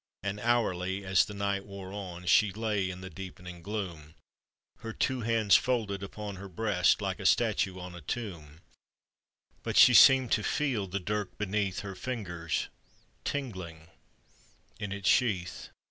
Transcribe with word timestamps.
And 0.23 0.39
hourly, 0.39 1.05
as 1.05 1.25
the 1.25 1.35
night 1.35 1.63
wore 1.63 1.93
on, 1.93 2.25
She 2.25 2.51
lay 2.51 2.89
in 2.89 3.01
the 3.01 3.09
deepening 3.11 3.61
gloom, 3.61 4.15
Her 4.79 4.93
two 4.93 5.19
hands 5.21 5.55
folded 5.55 6.01
upon 6.01 6.37
her 6.37 6.49
breast 6.49 7.03
Like 7.03 7.19
a 7.19 7.25
statue 7.27 7.79
on 7.79 7.93
a 7.93 8.01
tomb; 8.01 8.61
Rut 9.63 9.77
she 9.77 9.93
seemed 9.93 10.31
to 10.31 10.41
feel 10.41 10.87
the 10.87 10.99
dirk 10.99 11.37
beneath 11.37 11.81
Her 11.81 11.93
fingers 11.93 12.67
tingling 13.25 13.89
in 14.79 14.91
its 14.91 15.07
sheath. 15.07 15.69